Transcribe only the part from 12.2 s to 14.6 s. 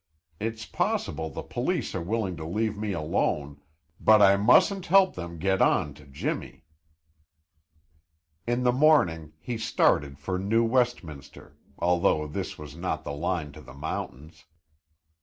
this was not the line to the mountains.